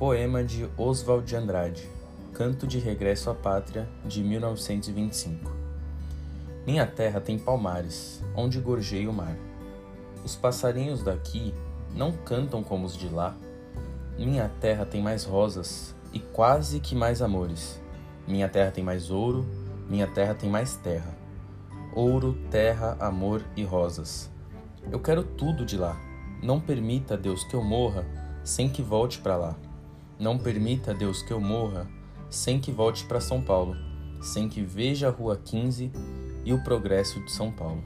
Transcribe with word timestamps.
Poema 0.00 0.42
de 0.42 0.66
Oswald 0.78 1.26
de 1.26 1.36
Andrade, 1.36 1.86
Canto 2.32 2.66
de 2.66 2.78
Regresso 2.78 3.28
à 3.28 3.34
Pátria, 3.34 3.86
de 4.02 4.24
1925. 4.24 5.52
Minha 6.66 6.86
terra 6.86 7.20
tem 7.20 7.38
palmares, 7.38 8.18
onde 8.34 8.58
gorjeia 8.60 9.10
o 9.10 9.12
mar. 9.12 9.36
Os 10.24 10.34
passarinhos 10.34 11.02
daqui 11.02 11.52
não 11.94 12.12
cantam 12.12 12.62
como 12.62 12.86
os 12.86 12.96
de 12.96 13.10
lá. 13.10 13.36
Minha 14.16 14.50
terra 14.58 14.86
tem 14.86 15.02
mais 15.02 15.24
rosas 15.24 15.94
e 16.14 16.18
quase 16.18 16.80
que 16.80 16.94
mais 16.94 17.20
amores. 17.20 17.78
Minha 18.26 18.48
terra 18.48 18.70
tem 18.70 18.82
mais 18.82 19.10
ouro, 19.10 19.46
minha 19.86 20.06
terra 20.06 20.32
tem 20.32 20.48
mais 20.48 20.76
terra. 20.76 21.14
Ouro, 21.94 22.38
terra, 22.50 22.96
amor 22.98 23.44
e 23.54 23.64
rosas. 23.64 24.30
Eu 24.90 24.98
quero 24.98 25.22
tudo 25.22 25.62
de 25.66 25.76
lá. 25.76 25.94
Não 26.42 26.58
permita, 26.58 27.18
Deus, 27.18 27.44
que 27.44 27.52
eu 27.52 27.62
morra 27.62 28.06
sem 28.42 28.66
que 28.66 28.80
volte 28.80 29.18
para 29.18 29.36
lá. 29.36 29.56
Não 30.20 30.36
permita, 30.36 30.92
Deus, 30.92 31.22
que 31.22 31.32
eu 31.32 31.40
morra 31.40 31.88
sem 32.28 32.60
que 32.60 32.70
volte 32.70 33.06
para 33.06 33.22
São 33.22 33.40
Paulo, 33.40 33.74
sem 34.20 34.50
que 34.50 34.60
veja 34.60 35.08
a 35.08 35.10
Rua 35.10 35.40
15 35.42 35.90
e 36.44 36.52
o 36.52 36.62
progresso 36.62 37.24
de 37.24 37.32
São 37.32 37.50
Paulo. 37.50 37.82